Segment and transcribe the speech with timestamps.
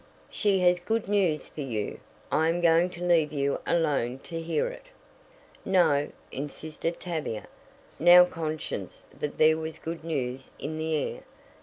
[0.31, 1.99] "She has good news for you.
[2.31, 4.87] I am going to leave you alone to hear it."
[5.63, 7.45] "No," insisted Tavia,
[7.99, 11.19] now conscious that there was good news in the air.